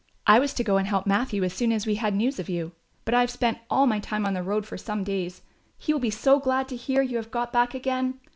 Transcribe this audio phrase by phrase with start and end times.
[0.25, 2.71] I was to go and help Matthew as soon as we had news of you;
[3.05, 5.43] but I have spent all my time on the road for some days.
[5.77, 8.15] He will be so glad to hear you have got back again.